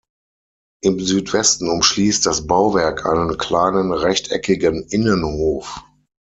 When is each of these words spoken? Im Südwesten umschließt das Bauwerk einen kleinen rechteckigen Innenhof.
Im 0.81 0.99
Südwesten 0.99 1.69
umschließt 1.69 2.25
das 2.25 2.47
Bauwerk 2.47 3.05
einen 3.05 3.37
kleinen 3.37 3.91
rechteckigen 3.93 4.81
Innenhof. 4.89 5.83